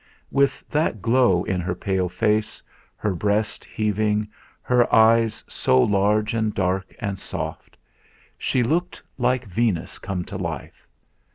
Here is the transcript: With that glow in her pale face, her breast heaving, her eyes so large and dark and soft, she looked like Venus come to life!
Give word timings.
With 0.31 0.67
that 0.67 0.99
glow 0.99 1.43
in 1.43 1.61
her 1.61 1.75
pale 1.75 2.09
face, 2.09 2.63
her 2.95 3.13
breast 3.13 3.63
heaving, 3.63 4.29
her 4.63 4.91
eyes 4.91 5.43
so 5.47 5.79
large 5.79 6.33
and 6.33 6.55
dark 6.55 6.95
and 6.97 7.19
soft, 7.19 7.77
she 8.35 8.63
looked 8.63 9.03
like 9.19 9.45
Venus 9.45 9.99
come 9.99 10.25
to 10.25 10.37
life! 10.37 10.87